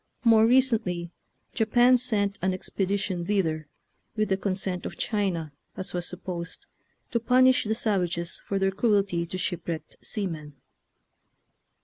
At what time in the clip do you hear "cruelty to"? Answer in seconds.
8.71-9.37